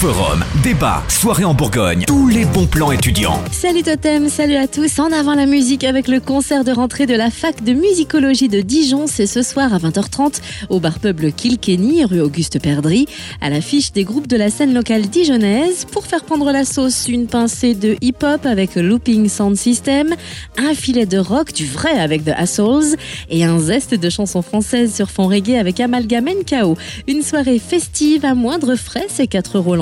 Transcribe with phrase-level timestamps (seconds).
[0.00, 3.38] Forum, débat, soirée en Bourgogne, tous les bons plans étudiants.
[3.52, 4.98] Salut Totem, salut à tous.
[4.98, 8.62] En avant la musique avec le concert de rentrée de la fac de musicologie de
[8.62, 9.06] Dijon.
[9.06, 10.40] C'est ce soir à 20h30
[10.70, 13.04] au bar pub Le Kilkenny, rue Auguste Perdry.
[13.42, 15.84] À l'affiche des groupes de la scène locale dijonnaise.
[15.92, 20.14] Pour faire prendre la sauce, une pincée de hip-hop avec Looping Sound System,
[20.56, 22.96] un filet de rock, du vrai avec The Assholes
[23.28, 26.78] et un zeste de chansons françaises sur fond reggae avec Amalgame KO.
[27.06, 29.76] Une soirée festive à moindre frais, c'est 4 euros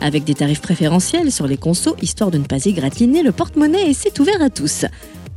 [0.00, 3.94] avec des tarifs préférentiels sur les consos, histoire de ne pas égratigner le porte-monnaie et
[3.94, 4.84] c'est ouvert à tous.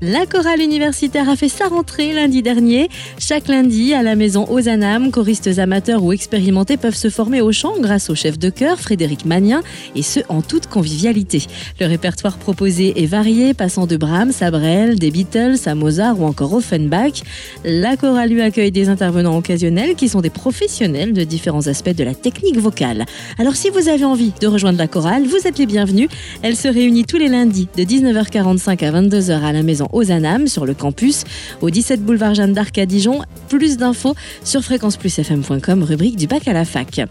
[0.02, 2.90] La chorale universitaire a fait sa rentrée lundi dernier.
[3.20, 7.80] Chaque lundi, à la maison Ozanam, choristes amateurs ou expérimentés peuvent se former au chant
[7.80, 9.62] grâce au chef de chœur Frédéric Magnien
[9.96, 11.44] et ce en toute convivialité.
[11.80, 16.26] Le répertoire proposé est varié, passant de Brahms à Brel, des Beatles à Mozart ou
[16.26, 17.24] encore Offenbach.
[17.64, 22.04] La chorale lui accueille des intervenants occasionnels qui sont des professionnels de différents aspects de
[22.04, 23.06] la technique vocale.
[23.40, 26.10] Alors si vous avez envie de rejoindre la chorale, vous êtes les bienvenus.
[26.42, 30.66] Elle se réunit tous les lundis de 19h45 à 22h à la maison Ozanam sur
[30.66, 31.24] le campus
[31.62, 33.22] au 17 boulevard Jeanne d'Arc à Dijon.
[33.50, 37.02] Plus d'infos sur fréquenceplusfm.com, rubrique du bac à la fac.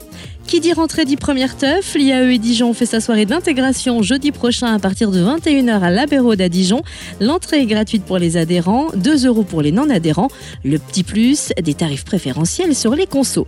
[0.46, 4.74] Qui dit rentrée dit première teuf, l'IAE et Dijon fait sa soirée d'intégration jeudi prochain
[4.74, 6.82] à partir de 21h à l'Abérode à Dijon.
[7.20, 10.28] L'entrée est gratuite pour les adhérents, 2 euros pour les non-adhérents.
[10.62, 13.46] Le petit plus, des tarifs préférentiels sur les consos.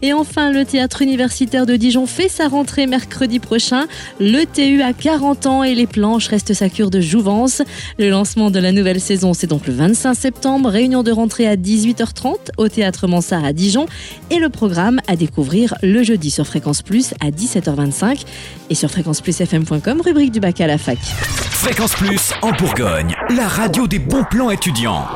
[0.00, 3.86] Et enfin, le théâtre universitaire de Dijon fait sa rentrée mercredi prochain.
[4.20, 7.62] Le TU a 40 ans et les planches restent sa cure de jouvence.
[7.98, 10.68] Le lancement de la nouvelle saison, c'est donc le 25 septembre.
[10.70, 13.86] Réunion de rentrée à 18h30 au théâtre Mansart à Dijon.
[14.30, 18.24] Et le programme à découvrir le jeudi sur Fréquence Plus à 17h25
[18.68, 20.98] et sur fréquenceplusfm.com, rubrique du bac à la fac.
[20.98, 25.06] Fréquence Plus en Bourgogne, la radio des bons plans étudiants.